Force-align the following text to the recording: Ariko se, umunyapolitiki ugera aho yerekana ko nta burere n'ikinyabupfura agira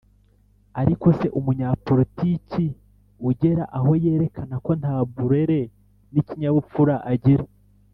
Ariko 0.81 1.07
se, 1.19 1.27
umunyapolitiki 1.39 2.65
ugera 3.29 3.63
aho 3.77 3.91
yerekana 4.03 4.55
ko 4.65 4.71
nta 4.79 4.95
burere 5.15 5.59
n'ikinyabupfura 6.11 6.95
agira 7.13 7.45